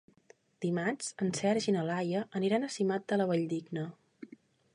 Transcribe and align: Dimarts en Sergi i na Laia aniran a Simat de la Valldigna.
Dimarts 0.65 1.09
en 1.25 1.29
Sergi 1.41 1.69
i 1.73 1.75
na 1.75 1.83
Laia 1.91 2.25
aniran 2.41 2.67
a 2.69 2.71
Simat 2.79 3.07
de 3.13 3.21
la 3.23 3.29
Valldigna. 3.35 3.87